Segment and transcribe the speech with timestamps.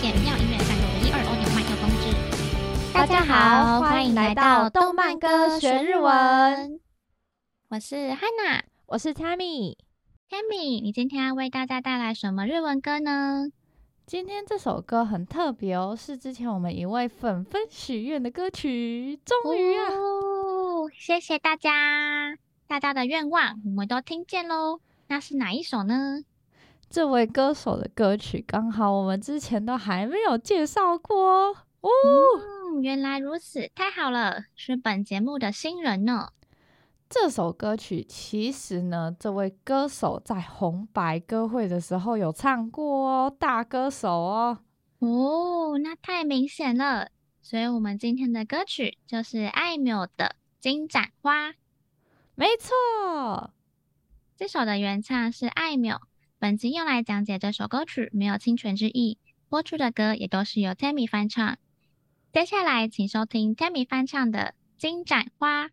[0.00, 2.90] 点妙音乐采用唯一二欧纽麦克风之。
[2.90, 6.80] 大家好，欢迎来到动漫歌学日文。
[7.68, 9.76] 我是 Hana，我是 Tammy。
[10.30, 13.50] Tammy，你今天要为大家带来什么日文歌呢？
[14.06, 19.92] 今天这首歌很特别哦，是之前我们一位粉粉许愿的歌曲，终于啊！
[19.92, 24.80] 哦，谢谢大家，大家的愿望我们都听见喽。
[25.08, 26.22] 那是哪一首呢？
[26.90, 31.88] 这位歌手的歌曲刚好我们之前都还没有介绍过哦。
[32.72, 36.30] 嗯，原来如此，太好了，是本节目的新人呢。
[37.08, 44.58] 这首歌曲其实呢，这位歌手在红白歌会的时候有唱过哦，大歌手哦。
[44.98, 47.10] 哦，那太明显了。
[47.40, 50.24] 所以我们今天的歌曲就是艾缪的
[50.58, 51.50] 《金盏花》。
[52.34, 53.52] 没错，
[54.36, 56.00] 这首的原唱是艾缪。
[56.40, 59.18] 本集用来讲解这首歌曲，没有侵权之意。
[59.50, 61.58] 播出的歌也都是由 Tammy 翻唱。
[62.32, 65.66] 接下来，请收听 Tammy 翻唱的《金盏花》。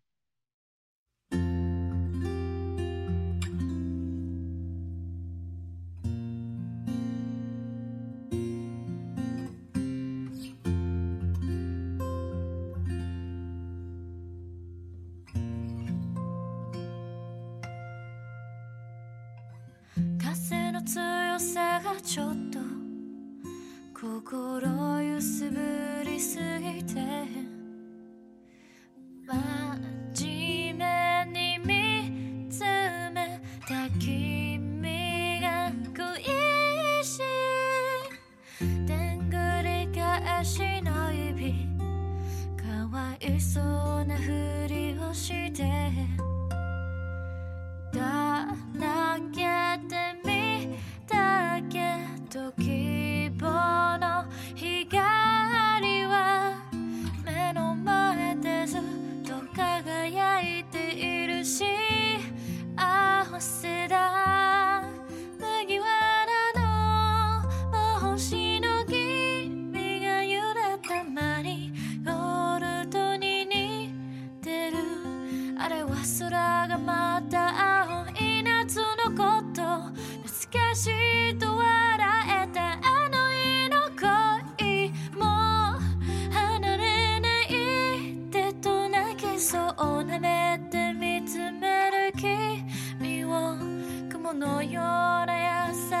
[43.40, 45.77] そうなふりをして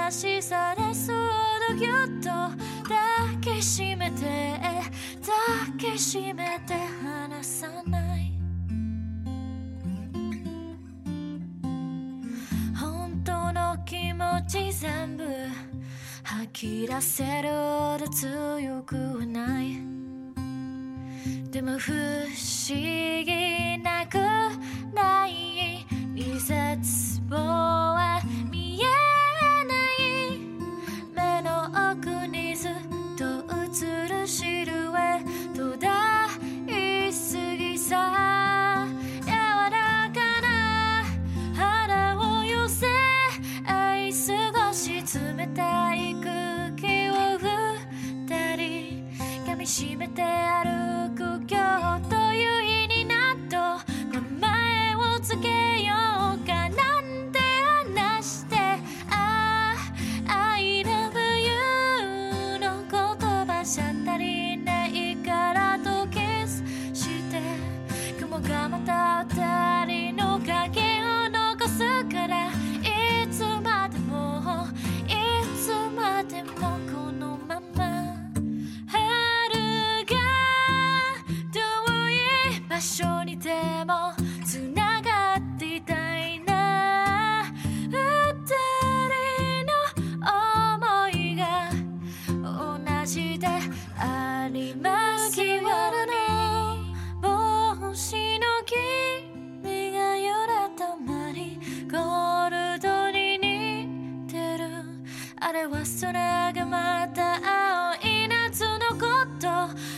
[0.08, 1.16] な优しさでそっ
[1.68, 4.58] とぎゅっと抱きしめて
[5.20, 8.32] 抱きしめて离さない。
[12.74, 15.24] 本当の気持ち全部
[16.22, 18.06] 吐き出せるほど
[18.58, 19.76] 强くはない。
[21.50, 24.16] でも不思议なく
[24.94, 25.86] ない。
[26.16, 27.77] 绝望
[49.80, 50.97] 閉めてある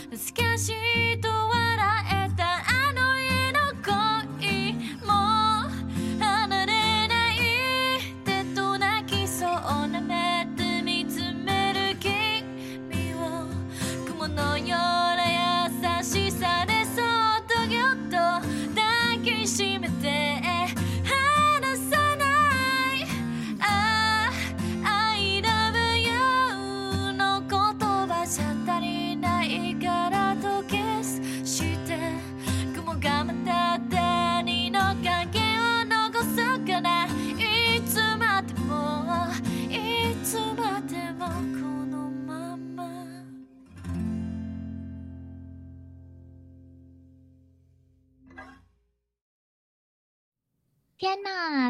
[0.10, 0.74] と懐かしい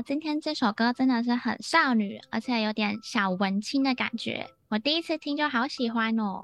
[0.01, 4.47] 呐，今天这首歌真的是很少女，而且有点小文青的感觉。
[4.69, 6.43] 我第一次听就好喜欢哦。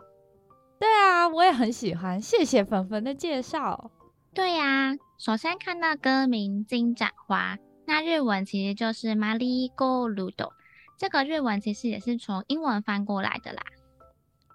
[0.79, 2.21] 对啊，我也很喜欢。
[2.21, 3.91] 谢谢粉粉的介绍。
[4.35, 7.57] 对呀、啊，首先看到歌名《金盏花》，
[7.87, 10.51] 那日文其实就是マリーゴールド。
[10.99, 13.63] 这个日文其实也是从英文翻过来的啦。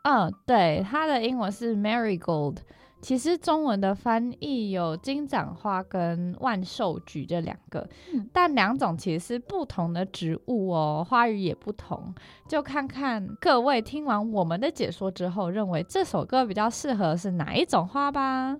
[0.04, 2.58] 嗯，对，它的英文是 marigold。
[3.03, 12.15] 其实中文的翻译有金盏花跟万寿菊这两个，嗯、但两种其实是不同的植物哦，花语也不同。
[12.49, 18.57] 就看看各位听完我们的解说之后，认为这首歌比较适合是哪一种花吧。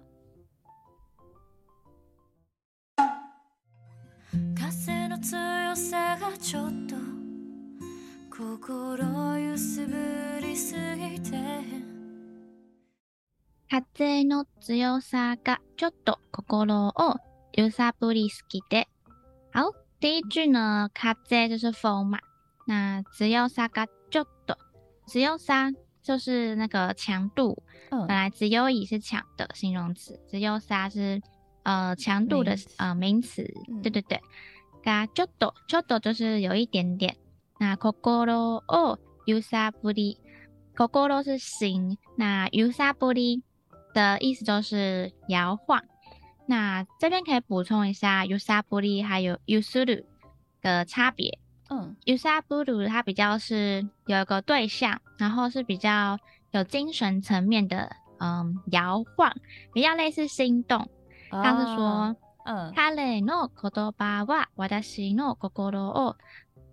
[13.81, 16.93] 风の强さがちょっと心を
[17.55, 18.87] 揺さぶりすぎて。
[19.55, 22.19] 好，第一句呢，风就是风嘛。
[22.67, 24.59] 那强さがちょっと，
[25.09, 25.73] 强さ
[26.03, 27.63] 就是那个强度。
[27.91, 31.23] 嗯，本来强い是强的形容词，强さ是
[31.63, 33.43] 呃强度的呃名词。
[33.83, 34.21] 对对对，
[34.85, 37.17] がちょっと，ちょっと就是有一点点。
[37.59, 40.19] 那心を揺さぶり，
[40.77, 43.43] 心是心，那揺さぶり。
[43.94, 45.84] 的意思就是摇晃。
[46.46, 50.06] 那这边可以补充一下揺さぶり还有ゆする
[50.62, 51.40] 的差别。
[51.70, 56.18] 嗯，ゆさぶる它比较是有一个对象，然后是比较
[56.52, 59.34] 有精神层面的，嗯，摇晃，
[59.74, 60.88] 比较类似心动。
[61.30, 66.16] 像是说，嗯，彼の言叶は私の心を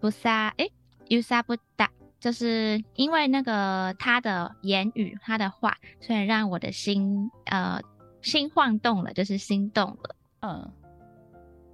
[0.01, 0.71] 不撒，诶，
[1.09, 1.91] ゆさぶった。
[2.20, 7.80] 就是因为那个他的言语，他的话，所以让我的心呃
[8.22, 10.16] 心晃动了，就是心动了。
[10.42, 10.72] 嗯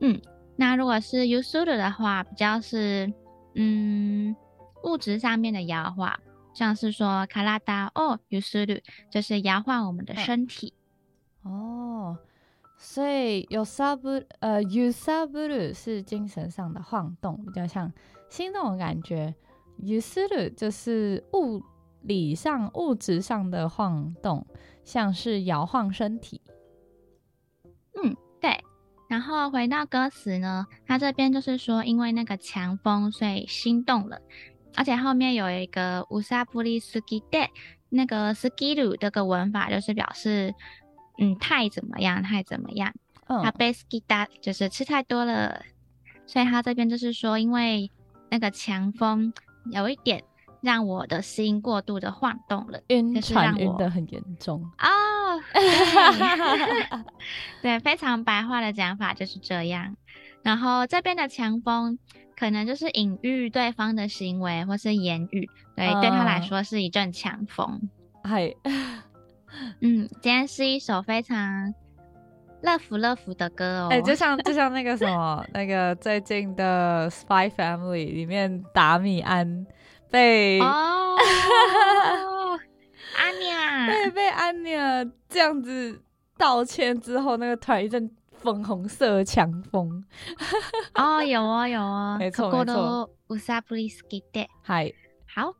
[0.01, 0.21] 嗯，
[0.55, 3.11] 那如果是 yusuru 的话，比较是
[3.55, 4.35] 嗯
[4.83, 6.19] 物质上面的摇晃，
[6.53, 10.73] 像是说 karada o yusuru，就是摇晃我们的身体。
[11.43, 12.17] 嗯、哦，
[12.77, 17.91] 所以 yusabu 呃 yusaburu 是精神上的晃动，比较像
[18.29, 19.33] 心动的感觉。
[19.82, 21.62] 揺する就是物
[22.02, 24.46] 理上、物质上的晃动，
[24.84, 26.40] 像是摇晃身体。
[27.94, 28.62] 嗯，对。
[29.08, 34.20] 然后回到歌词呢，它这边就是说，因为那个强风，所以心动了。
[34.76, 37.48] 而且后面有一个うさぶりすぎて，
[37.88, 40.54] 那个すぎる这个文法就是表示，
[41.18, 42.94] 嗯，太怎么样，太怎么样。
[43.26, 45.62] 嗯，食べすぎた就是吃太多了。
[46.26, 47.90] 所以它这边就是说，因为
[48.30, 49.32] 那个强风。
[49.71, 50.23] 有一点
[50.61, 54.87] 让我的心过度的晃动了，晕船晕的很严重哦。
[55.33, 55.41] Oh,
[57.61, 59.95] 对，非常白话的讲法就是这样。
[60.43, 61.99] 然后这边的强风
[62.37, 67.89] 可能就是隐喻对方的行为或是言语，对，对他来说是一阵强风。
[68.23, 68.53] 嗨，
[69.81, 71.73] 嗯，今天是一首非常
[72.65, 73.87] 乐福乐福的歌哦。
[73.91, 77.81] 哎、欸，就像就像那个什么，那个最近的《Spy Family》
[78.13, 79.65] 里面达米安
[80.09, 81.15] 被哦，
[83.17, 86.01] 安妮亚对，被安妮尔这样子
[86.37, 90.03] 道歉之后，那个突然一阵粉红色强风。
[90.95, 93.09] 哦，有哦有哦， 没错没错。
[94.63, 94.91] 嗨，
[95.33, 95.53] 好。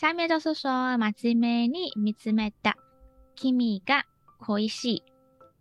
[0.00, 2.74] 下面就是说，真面目に见つめた
[3.34, 4.04] 君が
[4.38, 5.02] 恋しい。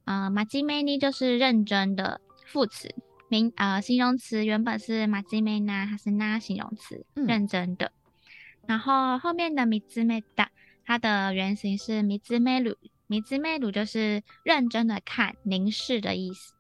[0.06, 2.94] 呃，真面目に就是认真的副词，
[3.30, 7.92] 名呃形容词原本是真面目な，它是那形容词，嗯、认真的。
[8.68, 10.48] 然后后面的见つめた，
[10.86, 12.78] 它的原型是见つめる，
[13.08, 16.54] 见つめる就是认真的看、凝视的意思。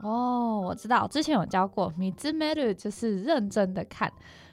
[0.00, 4.12] 哦，我知道，之前有教过，见つめる就是认真的看。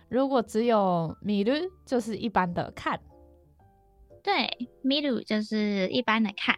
[0.09, 3.00] 如果只有见る，就是一般的看。
[4.24, 6.55] 对，见る就是一般的看。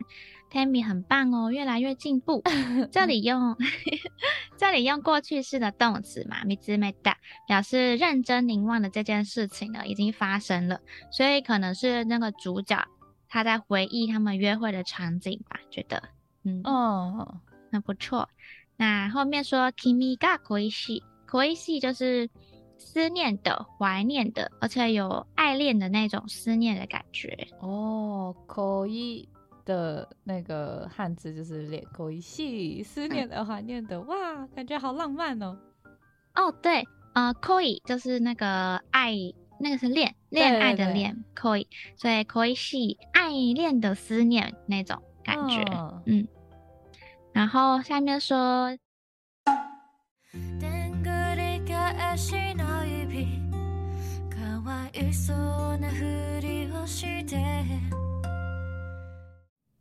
[0.49, 2.41] Tammy 很棒哦，越来越进步。
[2.89, 3.57] 这里用
[4.55, 10.79] 这里用过去式的动词嘛，见つめた，表示认真凝望的这件事情呢已经发生了，
[11.11, 12.81] 所以可能是那个主角
[13.27, 16.01] 他在回忆他们约会的场景吧，觉得
[16.43, 18.29] 嗯哦，那不错。
[18.77, 22.29] 那后面说君が恋しい，恋しい就是。
[22.84, 28.34] 思念的、怀念的，而且有爱恋的那种思念的感觉哦。
[28.46, 29.28] 可以
[29.64, 35.56] 的那个汉字就是恋，可以系思念的、怀念的，嗯、哇，感觉好浪漫哦。
[36.34, 36.84] 哦，对，
[37.14, 39.14] 呃，恋就是那个爱
[39.58, 46.26] 那个是恋恋爱的恋，可以，所以可以系爱恋的思念那种感觉，哦、嗯。
[47.32, 48.76] 然后下面说。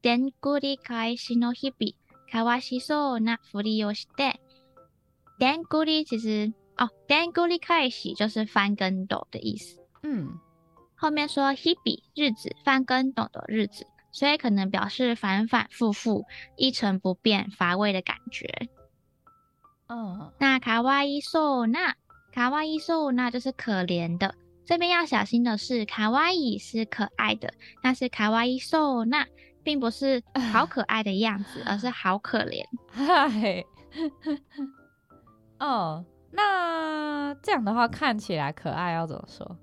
[0.03, 1.93] でんぐり返しの日々，
[2.31, 4.41] かわいそうなふりをして。
[5.39, 9.81] でんぐり其实哦，でんぐり返し就是翻跟斗的意思。
[10.03, 10.39] 嗯，
[10.97, 16.25] 后面说日々日子，翻跟斗的日子，所以可能表示反反复复、
[16.57, 18.69] 一成不变、乏味的感觉。
[19.89, 21.95] 哦，那かわいそうな，
[22.33, 24.35] かわいそう那就是可怜的。
[24.65, 29.27] 这边要小心的是，かわい是可爱的，但是かわいそう那。
[29.67, 32.63] 并不是好可爱的样子，而是好可怜。
[32.87, 33.65] 嗨，
[35.59, 39.57] 哦，那这样的话看起来可爱要怎么说？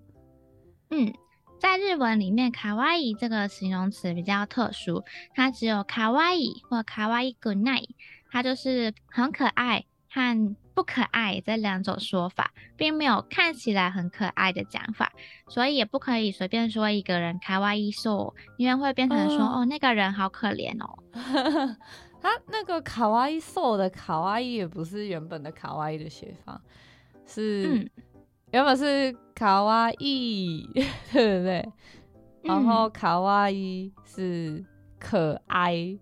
[0.89, 1.13] 嗯，
[1.57, 7.87] 在日文里面，卡哇伊这个形容词比较特殊，它只有卡哇伊或卡哇伊くない，
[8.29, 10.57] 它就是很可爱和。
[10.78, 15.10] 不可爱这两种说法，并没有看起来很可爱的讲法，
[15.48, 20.96] 所以也不可以随便说一个人卡哇伊瘦，因为会变成说、呃、哦，那个人好可怜哦。
[22.22, 26.62] 他 那个卡哇伊瘦的卡哇伊也不是原本的卡哇伊的写法，
[27.26, 27.90] 是、嗯、
[28.52, 30.64] 原本是卡哇伊，
[31.12, 31.68] 对不对？
[32.44, 34.64] 然后卡哇伊是
[35.00, 35.98] 可爱，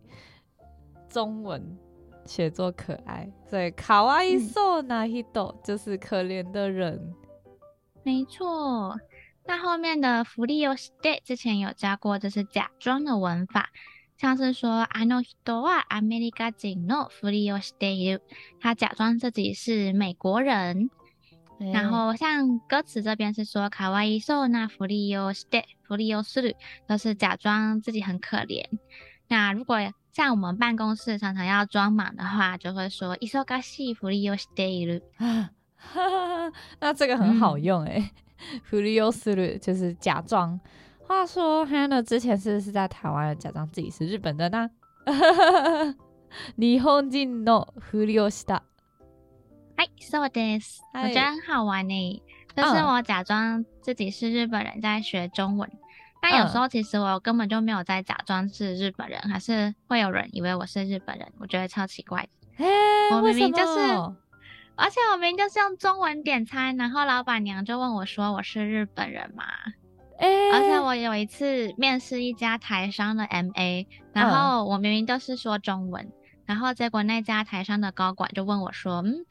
[1.08, 1.78] 中文。
[2.25, 5.23] 写作可爱，所以卡哇伊そうな人
[5.63, 7.13] 就是可怜的人。
[8.03, 8.97] 没错，
[9.45, 13.69] 那后面的ふりをして之前有教过，这是假装的文法，
[14.17, 18.21] 像是说あの人はアメリカ人のふりをしている，
[18.59, 20.89] 他假装自己是美国人。
[21.59, 26.55] 欸、然后像歌词这边是说卡哇伊そうなふりをして、ふりをする，
[26.87, 28.65] 都是假装自己很可怜。
[29.27, 29.77] 那如果
[30.15, 35.01] 像我们办公室常常要装忙的话，就会说忙しい ふりをしている。
[36.79, 38.09] 那这个很好用诶，
[38.69, 40.59] ふりをする就是假装。
[41.07, 44.69] 话说 Hannah 之前是是在台湾假装自己是日本的呢。
[46.55, 48.61] 日本人のふりをした。
[49.75, 50.79] 哎，そうです。
[50.93, 52.21] 我觉得很好玩呢，
[52.55, 55.69] 就是我假装自己是日本人在学中文。
[56.28, 62.26] 但有时候其实我根本就没有在假装是日本人，还是会有人以为我是日本人，我觉得超奇怪
[63.12, 63.80] 我明明就是，
[64.74, 69.44] 而且我明明就是用中文点餐，然后老板娘就问我说我是日本人嘛？
[70.18, 70.76] 欸、而且。
[70.86, 76.12] 我有一次面试一家台商的 MA，然后我明明都是说中文，
[76.44, 79.26] 然后结果那家台商的高管就问我说，嗯，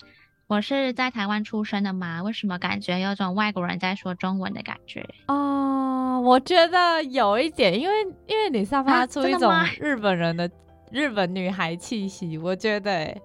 [0.47, 2.21] 我是在台湾出生的吗？
[2.23, 5.05] 为什么感觉有种外国人在说中文的感觉？
[5.27, 5.91] 哦。
[6.23, 10.49] 我觉得有一点，因为因为你散发出一种日本人的
[10.89, 13.21] 日本女孩气息，我觉得、欸，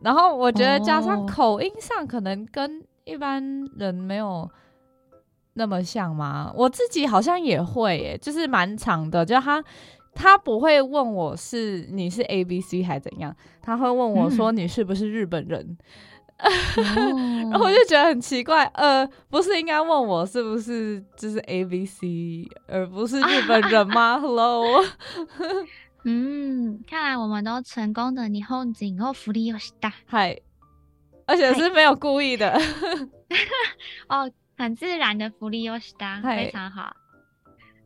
[0.00, 3.44] 然后我觉得加上口音上可能跟一般
[3.76, 4.50] 人没有
[5.52, 6.50] 那么像嘛。
[6.56, 9.62] 我自己好像也会、欸，就是蛮长的，就他
[10.14, 15.60] 他不会问我是你是 A B C 还怎样，他会问我说你是不是日本人。
[15.60, 15.76] 嗯
[17.49, 24.19] 然后我就觉得很奇怪，呃，不是应该问我是不是就是 A B C，而不是日本人吗？
[24.19, 24.83] Hello，
[26.03, 30.41] 嗯，看来我们都成功的日本人をふりをした，嗨，
[31.25, 32.59] 而且是没有故意的，
[34.09, 36.93] 哦，很自然的ふりをした，非常好。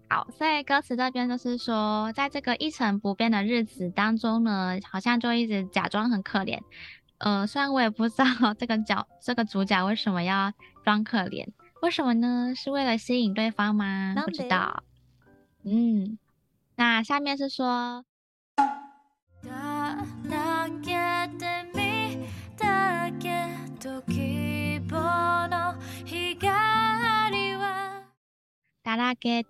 [0.09, 6.59] 好，所以歌词这边就是说，在这个一成不变的日子当中呢，好像就一直假装很可怜。
[7.23, 11.47] 呃，虽然我也不知道 这个角这个主角为什么要装可怜，
[11.81, 12.53] 为什么呢？
[12.55, 14.13] 是为了吸引对方吗？
[14.25, 14.83] 不知道。
[15.63, 16.17] 嗯，
[16.75, 18.05] 那下面是说，
[28.83, 29.43] だらけ，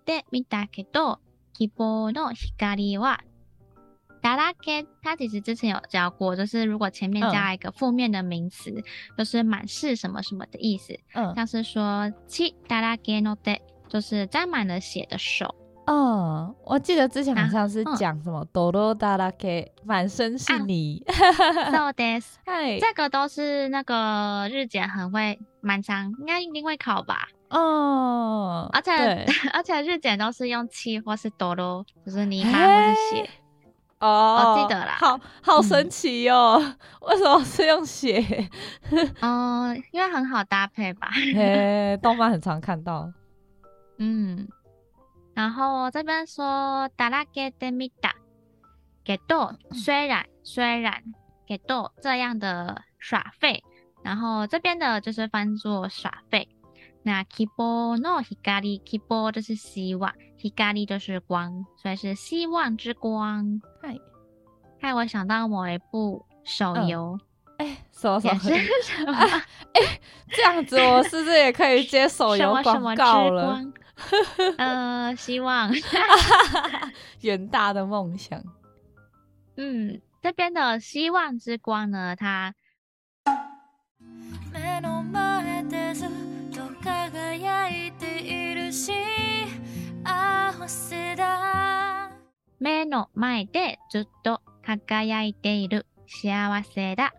[5.02, 8.84] 他其实之前有教过，就是如果前面加一个负面的名词，嗯、
[9.18, 10.94] 就是满是什么什么的意思。
[11.14, 15.56] 嗯，像是说血だらけの手，就是沾满了血的手。
[15.86, 21.04] 嗯，我记得之前好像是讲什么泥だらけ，满身是泥。
[21.08, 22.36] そうです。
[22.46, 27.30] 嗨，这个都是那个日检很会蛮常，应该一定会考吧？
[27.50, 33.30] 哦，而且 而且日检都是用气或是泥，就是泥巴或是血。
[34.04, 36.58] 哦，我记得啦，好好神奇哦！
[36.58, 38.50] 嗯、为什么是用血？
[39.20, 41.10] 嗯，因为很好搭配吧。
[41.12, 43.12] 嘿，动漫很常看到。
[43.98, 44.48] 嗯，
[45.34, 48.14] 然后这边说だらけてみた，
[49.04, 51.04] けど虽然虽然
[51.46, 53.62] けど这样的耍废，
[54.02, 56.48] 然后这边的就是翻作耍废。
[57.02, 60.14] 那希望の光，希望就是希望，
[60.56, 63.62] 光就是光，所以是希望之光。
[64.84, 67.20] 嗨，害我想到某一部手游，
[67.58, 68.28] 哎、嗯，什么什
[69.06, 69.14] 么？
[69.14, 73.62] 哎、啊欸，这样子我是不是也可以接手游广告了？
[74.58, 75.72] 呃，希望，
[77.22, 78.42] 远大的梦想。
[79.58, 82.54] 嗯，这边的希望之光呢，它。
[92.62, 97.12] 目の前でずっと 辉いている幸せだ。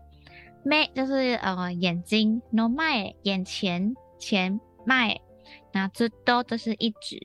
[0.63, 5.19] 目就是呃眼睛，の前眼前前前，
[5.73, 7.19] 那ずっと就是一直，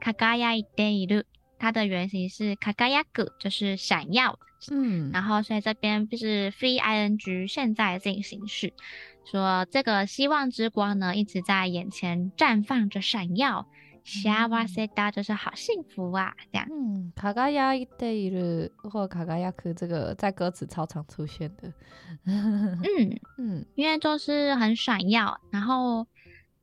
[0.00, 1.24] 辉いている，
[1.58, 2.72] 它的原型是辉
[3.12, 4.38] く，就是闪耀。
[4.70, 8.72] 嗯，然后所以这边就是 free ing 现在进行式，
[9.24, 13.68] 说这个希望之光呢一直在眼前绽放着闪耀。
[14.04, 14.32] 幸
[14.66, 16.66] せだ就是好幸福啊，这样。
[16.70, 21.72] 嗯，辉いている或辉く这个在歌词超常出现的。
[22.24, 22.80] 嗯
[23.36, 26.06] 嗯，因为就是很闪耀，然后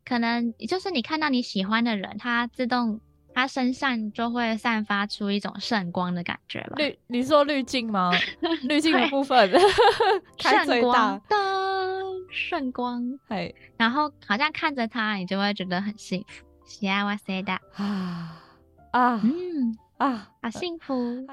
[0.04, 3.00] 可能就是你看到你喜欢的人，他自动
[3.36, 6.78] 他身上就会散发出一种圣光的感觉吧。
[6.78, 8.12] 滤，你说滤镜吗？
[8.64, 9.52] 滤镜的部分，
[10.40, 11.36] 开最大的
[12.32, 16.44] 圣光，嘿，然后好像看着他，你就会觉得很幸福。
[16.70, 18.42] 幸せだ啊
[18.92, 21.26] 啊，嗯啊，好幸福。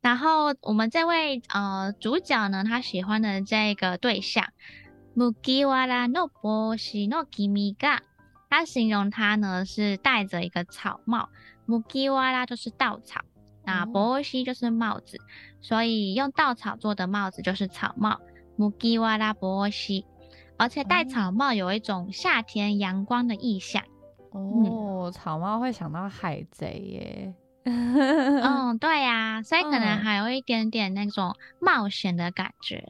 [0.00, 4.48] 然后我们这位呃主角呢，他喜欢的这个对象，
[5.14, 5.32] 麦
[5.64, 8.00] わらの帽子の君が，
[8.50, 11.28] 他形容他呢是戴着一个草帽。
[11.67, 13.21] 木吉瓦拉就是稻草，
[13.63, 15.17] 那波西就是帽子，
[15.61, 18.19] 所以用稻草做的帽子就是草帽。
[18.55, 20.05] 木吉瓦拉波西，
[20.57, 23.83] 而且戴草帽有一种夏天阳光的意象。
[24.31, 27.33] 哦，草帽会想到海贼耶。
[27.65, 32.83] 嗯，对呀、啊，所以可能还有一点点那种冒险的感觉。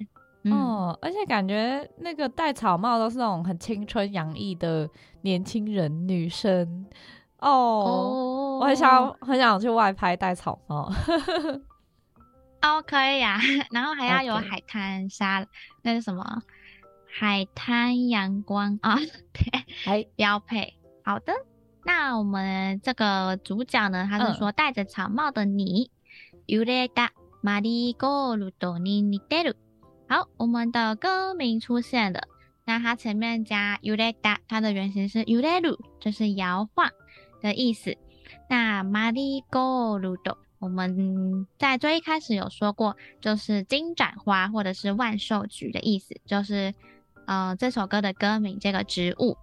[0.50, 4.90] 哦、而且感觉那个戴草帽都是那种很青春洋溢的
[5.24, 6.86] 年轻人女生。
[7.40, 10.93] 哦、oh, oh,，我很想很想去外拍戴草帽。
[12.63, 13.41] 哦，可以呀、啊，
[13.73, 15.47] 然后还要有海滩沙，okay.
[15.83, 16.43] 那是什么？
[17.09, 18.97] 海滩阳光啊，
[19.33, 20.75] 对，还标配。
[21.05, 21.33] 好的，
[21.85, 25.91] 那我们这个主角呢，他是说戴着草帽的你。
[26.47, 27.11] 揺れた
[27.43, 29.57] マリーゴールドに似てる。
[30.09, 32.21] 好，我们的歌名出现了，
[32.65, 36.91] 那它前面加揺れた，它的原型是揺れる，就是摇晃。
[37.41, 37.97] 的意思。
[38.49, 46.75] 那マリーゴールド，我们在最一开始有说过，就是金盏花或者是万寿菊的意思，就是
[47.27, 49.37] 呃这首歌的歌名这个植物。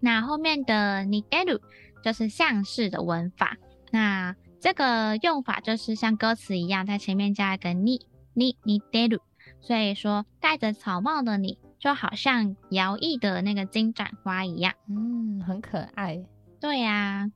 [0.00, 1.60] 那后面的似てる
[2.02, 3.56] 就是像是的文法。
[3.90, 8.00] 那这个用法就是像歌词一样，在前面加一个に
[8.34, 9.20] に似てる，
[9.60, 16.24] 所以说戴着草帽的你就好像摇曳的那个金盏花一样，嗯，很可爱。
[16.60, 17.30] 对呀、啊，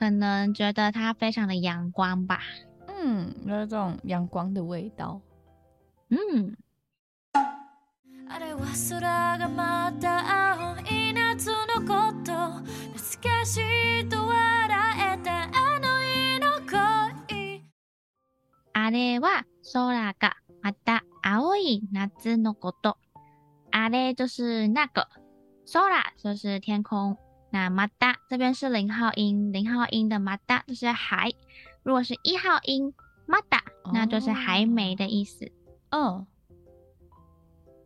[0.00, 2.40] 可能觉得它非常的阳光吧。
[2.86, 5.20] 嗯，有这种阳光的味道。
[6.08, 6.56] 嗯。
[8.28, 10.64] あれは空がまた
[21.22, 22.96] 青い夏のこと。
[23.72, 25.08] あれ就是那个，
[25.66, 27.16] 空就是天空。
[27.50, 31.32] 那また这边是零号音，零号音的また就是还，
[31.82, 32.92] 如果是一号音
[33.26, 33.60] また，
[33.94, 35.50] 那就是还没的意思。
[35.90, 36.26] 嗯、哦，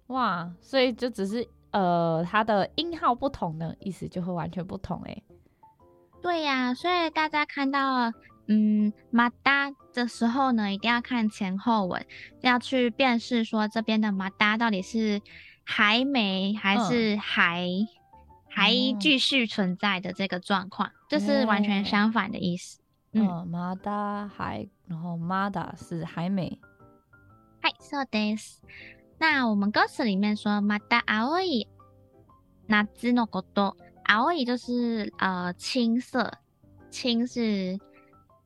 [0.08, 5.22] 哇，所以就只是呃它的音号不同的意思就会完全不同诶。
[6.22, 8.12] 对呀、啊，所以大家看到
[8.48, 12.04] 嗯また的时候呢，一定要看前后文，
[12.40, 15.20] 要去辨识说这边的また到底是
[15.64, 17.66] 还没还是还。
[17.66, 17.93] 嗯
[18.54, 22.80] 还继续存在的这个状况，这、嗯就是完全相反的意思。
[23.12, 26.58] 嗯，まだ还，然后まだ是还没。
[27.60, 28.60] 嗨，そうです。
[29.18, 31.66] 那我们歌词里面说まだ青い
[32.68, 36.32] 夏のこと，青い就是呃青色，
[36.90, 37.78] 青是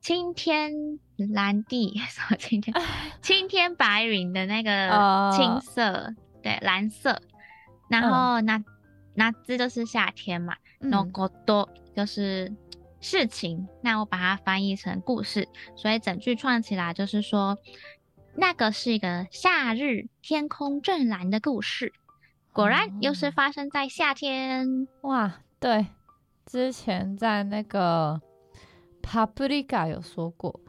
[0.01, 2.75] 青天蓝地， 什么青天？
[3.23, 4.90] 青天白云的那个
[5.37, 7.21] 青色，呃、对，蓝色。
[7.88, 8.59] 然后那
[9.20, 12.50] 那字就是夏天嘛，那个多就是
[13.02, 13.68] 事情。
[13.82, 17.58] 那我把它翻译成故事，所以整句串起来就是说，
[18.36, 21.92] 那个是一个夏日天空正蓝的故事。
[22.54, 24.88] 果然又是发生在夏天。
[25.02, 25.88] 哇，对，
[26.46, 28.22] 之前在那个。
[29.02, 30.60] Paprika 有说过，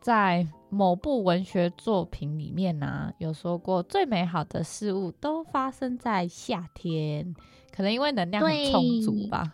[0.00, 7.34] 在某部文学作品里面呢、啊，有说过最美好的事物都发生在夏天，
[7.80, 9.50] 可能因为能量很充足吧。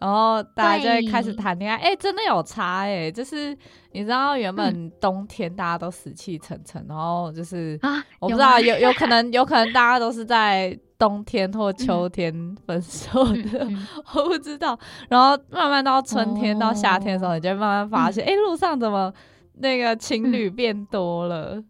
[0.00, 3.54] 然后大家就会开始谈恋爱，哎、欸，真的有差哎、欸，就是
[3.92, 10.78] 你知道原本冬天大家都死气沉沉，然后就是啊，我不知道有有，有可能有可能大家都是在。
[10.98, 12.34] 冬天或秋天
[12.66, 13.68] 分手的，
[14.16, 14.76] 我不知道。
[15.08, 19.14] 然后慢慢到春天、哦、到夏天的时候，你就会慢慢发现，哎、嗯欸，路上怎么
[19.58, 21.62] 那个情侣变多了？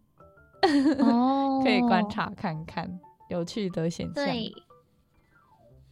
[1.01, 2.91] 哦、 可以观察看看
[3.29, 4.15] 有趣的现象。
[4.15, 4.51] 对，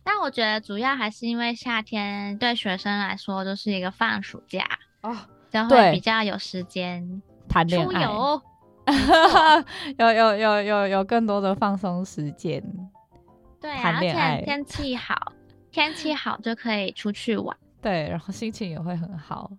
[0.09, 4.65] 但我觉得主要还是因为夏天对学生来说就是一个放暑假
[5.03, 5.17] 哦，
[5.51, 8.41] 就会比较有时间谈恋爱， 游
[9.99, 12.63] 有有有有有更多的放松时间。
[13.61, 15.33] 对啊，而且天气好，
[15.73, 17.57] 天气好就可以出去玩。
[17.83, 19.51] 对，然后心情也会很好。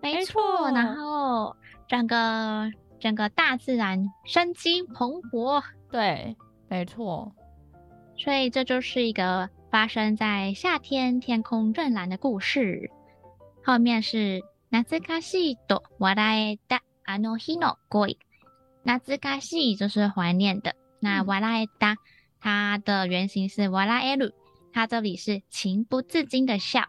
[0.00, 1.54] 没错，然后
[1.86, 5.62] 整个整个大自然生机蓬勃。
[5.90, 6.34] 对，
[6.68, 7.30] 没错。
[8.16, 12.89] 所以这就是一个发生在夏天天空正蓝的故事。
[13.63, 18.17] 后面是懐かしいと笑えたあの日の恋。
[18.85, 21.95] 懐かしい就是怀念的，那笑えた。
[22.39, 24.31] 它的原型是瓦拉埃鲁，
[24.73, 26.83] 它这里是情不自禁的笑。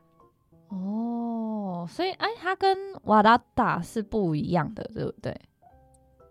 [0.68, 5.40] 哦，所以哎，它跟瓦拉达是不一样的，对不对？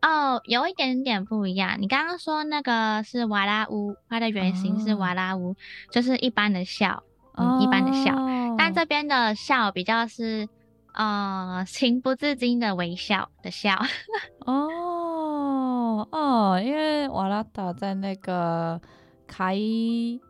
[0.02, 1.78] 哦，有一点点不一样。
[1.80, 5.56] 你刚刚说那个是瓦拉乌，它的原型是瓦拉乌，哦、
[5.92, 7.04] 就是一般的笑，
[7.36, 8.14] 嗯，哦、一般的笑。
[8.58, 10.48] 但这边的笑比较是
[10.94, 13.80] 呃情不自禁的微笑的笑。
[14.46, 18.82] 哦哦，因为瓦拉达在那个。
[19.26, 20.22] 可以，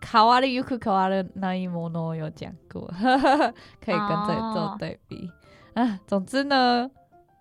[0.00, 2.86] 変わるゆく変わらないもの有讲过，
[3.84, 5.30] 可以跟这里做对比。
[5.74, 6.88] 啊、哦，总之呢，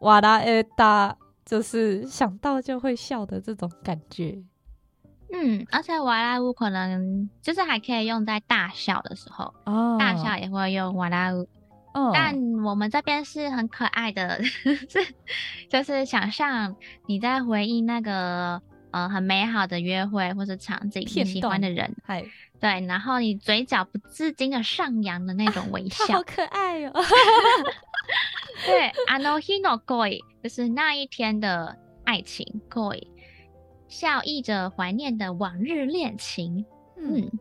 [0.01, 4.42] 笑えた 就是想到就会笑的这种感觉。
[5.32, 11.48] 嗯，而且瓦拉乌可能就是还可以用在大笑的时候，哦、大笑也会用瓦拉乌。
[11.94, 15.14] 哦，但我们这边是很可爱的， 是
[15.68, 16.76] 就是想象
[17.06, 18.60] 你在回忆那个。
[18.92, 21.94] 呃，很美好的约会或者场景，你喜欢的人，
[22.58, 26.92] 对，然后你嘴角不自禁的上扬的那种微 笑，啊、好可爱哦。
[28.65, 33.07] 对，あの日の恋就是那一天的爱情，恋，
[33.87, 36.65] 笑意着怀念的往日恋情，
[36.97, 37.31] 嗯，嗯，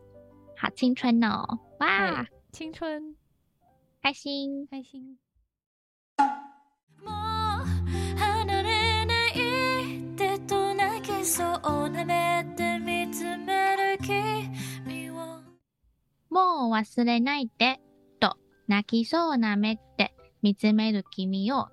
[0.57, 3.15] 好青春哦，哇，青春，
[4.01, 5.17] 开心，开心。
[16.29, 17.79] もう忘れないで
[18.19, 21.69] と泣きそうな目で 见つめる君を。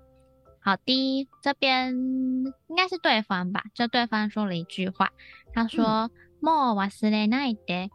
[0.61, 3.65] 好，第一这边应该是对方吧？
[3.75, 5.11] 就对方说了一句话，
[5.53, 7.91] 他说：“もう忘れないで。”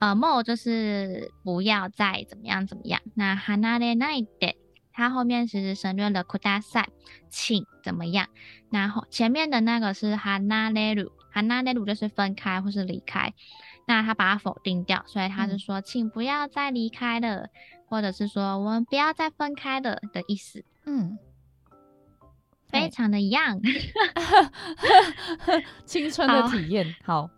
[0.00, 3.00] 呃，もう就是不要再怎么样怎么样。
[3.14, 4.54] 那离れないで，
[4.92, 6.88] 它后面其实省略了ください，
[7.30, 8.26] 请怎么样？
[8.70, 13.32] 然后前面的那个是离れる，离れる就是分开或是离开。
[13.86, 17.50] 那他把它否定掉，所以他是说，请不要再离开了，嗯、
[17.92, 20.64] 或者是说我们不要再分开了的意思。
[20.84, 21.18] 嗯，
[22.68, 23.60] 非常的 young，
[25.84, 26.94] 青春的体验。
[27.04, 27.30] 好，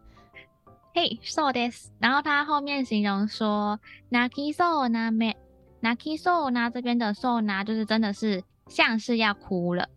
[0.94, 3.79] 嘿，so this，然后他后面形容说，
[4.11, 5.35] 泣きそうな目，
[5.83, 9.88] 泣きそうな这边的そうな就是真的是像是要哭了。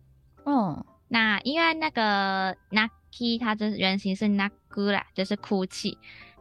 [0.44, 5.98] 嗯，那因为那个泣き它就是原型是泣く啦，就是哭泣。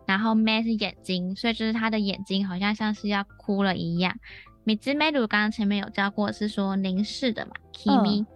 [0.09, 4.17] 然后目是眼睛，所以就是他的眼睛好像像是要哭了一样。
[4.65, 8.27] 米兹梅鲁刚刚前面有教过，是说凝视的嘛，kimi，、嗯、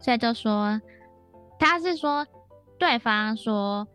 [0.00, 0.80] 所以就说
[1.58, 2.26] 他是说
[2.78, 3.86] 对方说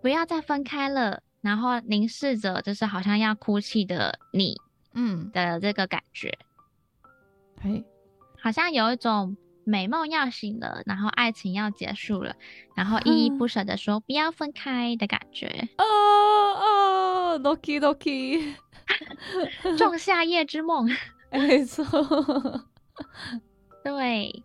[0.00, 4.56] 不要再分开了，然后凝视着就是好像要哭泣的你，
[4.94, 6.32] 嗯的这个感觉，
[7.60, 7.84] 嘿，
[8.40, 9.36] 好像有一种。
[9.64, 12.34] 美梦要醒了，然后爱情要结束了，
[12.74, 15.68] 然后依依不舍的说不要分开的感觉。
[15.78, 18.54] 哦哦，Doki Doki，
[19.78, 20.88] 仲夏夜之梦，
[21.32, 21.84] 没错。
[23.82, 24.42] 对，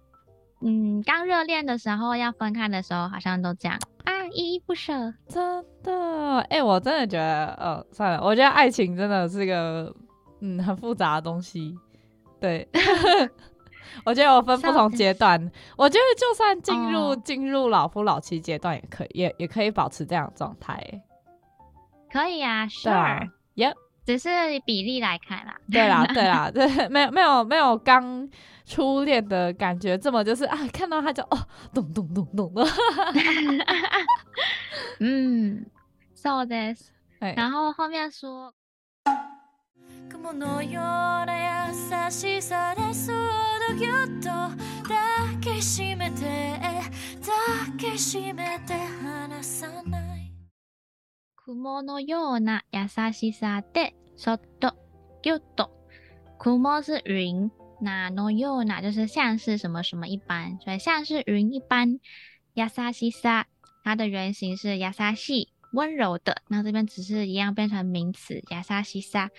[0.62, 5.14] 嗯，刚热恋的时候要分开的时候，好像都这样啊，依依不舍。
[5.28, 9.96] 真的，哎、欸，我真的觉得，呃，算了，我觉得爱情真的是个，
[10.42, 11.78] 嗯，很复杂的东西。
[12.42, 12.68] 对，
[14.06, 15.40] 我觉得我分不同阶段，
[15.78, 20.82] 我觉得就算进入进、哦、入老夫老妻阶段，也可以，也也可以保持这样的状态。
[22.12, 23.74] 可以啊，Sure，耶，
[24.06, 24.30] 只是
[24.66, 25.56] 比例来看啦。
[25.72, 28.28] 对啦， 对啦，对，没有没有没有刚
[28.66, 31.38] 初恋的感觉这么就是啊，看到他就哦，
[31.74, 32.64] 咚咚咚咚的。
[35.00, 35.66] 嗯
[36.14, 38.54] ，so this，然后后面说。
[51.47, 54.75] 云のような优しさでそっと
[55.23, 55.71] ぎゅっと。
[56.39, 62.01] 云是云，那のような就是像是什么什么一般，所以像是云一般。
[62.55, 63.45] 优しさ，
[63.83, 66.43] 它的原型是优しい，温柔的。
[66.49, 69.31] 那这边只是一样变成名词，优しさ，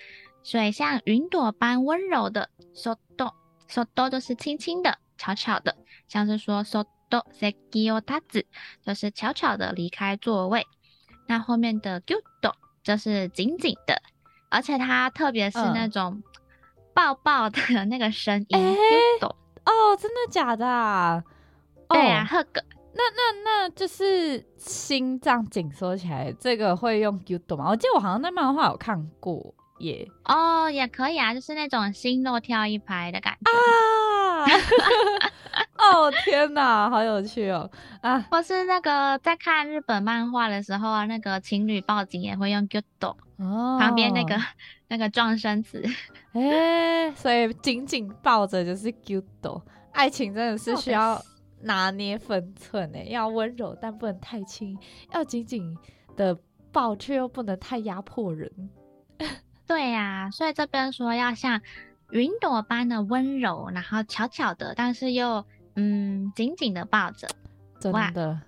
[0.42, 2.48] 所以像云朵般温柔的。
[2.74, 3.32] そっと，
[3.68, 5.74] そっと就是轻轻的、悄悄的，
[6.08, 8.44] 像是说そっと席を立つ，
[8.84, 10.66] 就是悄悄的离开座位。
[11.26, 12.52] 那后面的ぎゅっと
[12.84, 14.00] 就是紧紧的，
[14.50, 16.22] 而且它特别是那种
[16.94, 18.58] 抱抱的那个声音。
[18.58, 21.24] ぎゅっと哦，真的假的啊？
[21.88, 22.46] 对啊，hug。
[22.92, 27.70] 那那那就是心脏紧缩起来，这个会用ぎゅっと吗？
[27.70, 30.07] 我记得我好像在漫画有看过 耶。
[30.25, 34.45] 哦，也可以啊，就是那种心若跳一拍的感觉啊。
[35.77, 37.69] 哦天哪，好有趣哦！
[38.01, 42.83] 啊，或是那个在看日本漫画的时候啊，那个情侣抱紧也会用 “gudo”，、
[43.37, 44.39] 哦，旁边那个
[44.87, 45.83] 那个撞身词，
[46.33, 49.61] 哎、欸，所以紧紧抱着就是 “gudo”，。
[49.91, 51.21] 爱情真的是需要
[51.63, 54.77] 拿捏分寸诶，要温柔但不能太轻，
[55.13, 55.75] 要紧紧
[56.15, 56.37] 的
[56.71, 58.49] 抱却又不能太压迫人。
[59.70, 61.60] 对呀、啊，所以这边说要像
[62.10, 65.44] 云朵般的温柔，然后悄悄的，但是又。
[65.78, 67.28] 嗯，紧紧的抱着，
[67.78, 68.40] 真的，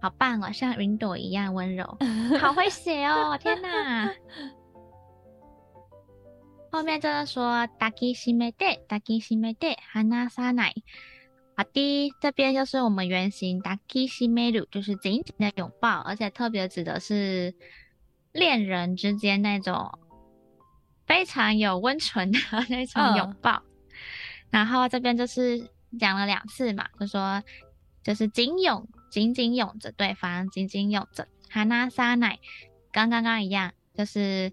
[0.00, 1.96] 好棒哦，像云朵一样温柔，
[2.40, 4.12] 好会写哦，天哪！
[6.72, 10.82] 后面就是说，抱きしめて，抱きしめて，离さない。
[11.54, 17.54] 好的，这边就是我们原型，抱きしめる，就是紧紧的拥抱，而且特别指的是
[18.32, 19.96] 恋人之间那种
[21.07, 22.39] 非常有温存的
[22.69, 23.63] 那种拥抱。
[23.65, 23.97] 嗯、
[24.51, 25.67] 然后这边就是。
[25.97, 27.41] 讲了两次嘛，就说
[28.03, 31.25] 就是紧拥，紧紧拥着对方，紧紧拥着。
[31.49, 32.39] 哈娜沙奈，
[32.91, 34.51] 跟刚刚一样，就是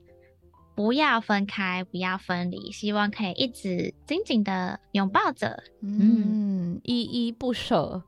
[0.76, 8.04] 不要分开，不要分离，希望可以一直紧紧的拥抱着，嗯，依依不舍，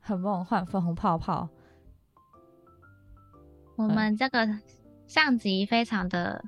[0.00, 1.48] 很梦幻，粉红泡泡。
[3.76, 4.46] 我们这个
[5.06, 6.44] 上集非常的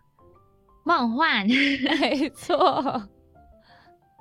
[0.84, 1.46] 梦幻，
[2.00, 3.08] 没错。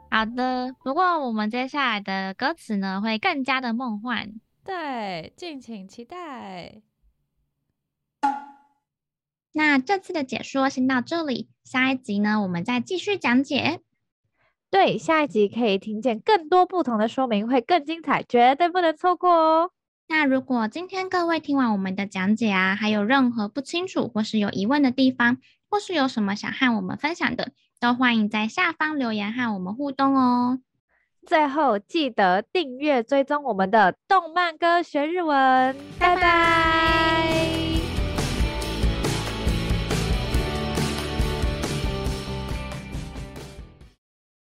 [0.09, 6.81] 好的，不过我们接下来的歌词呢，会更加的梦幻，对，敬请期待。
[9.53, 13.81] 那这次的解说先到这里，下一集呢，我们再继续讲解。
[14.69, 19.71] 对，下一集可以听见更多不同的说明，会更精彩，绝对不能错过哦。
[20.07, 25.37] 那如果今天各位听完我们的讲解啊，还有任何不清楚或是有疑问的地方，
[25.71, 30.59] 或是有什么想和我们分享的，都欢迎在下方留言和我们互动哦。
[31.25, 36.15] 最后记得订阅追踪我们的动漫歌学日文，拜拜。
[36.15, 37.70] 拜拜。